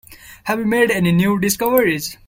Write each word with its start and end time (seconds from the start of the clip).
Have 0.45 0.57
you 0.57 0.65
made 0.65 0.89
any 0.89 1.11
new 1.11 1.37
discoveries? 1.39 2.17